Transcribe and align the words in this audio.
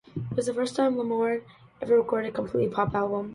It 0.31 0.35
was 0.35 0.47
the 0.47 0.53
first 0.55 0.75
time 0.75 0.97
Lamond 0.97 1.43
ever 1.79 1.95
recorded 1.95 2.29
a 2.29 2.31
completely 2.31 2.73
pop 2.73 2.95
album. 2.95 3.29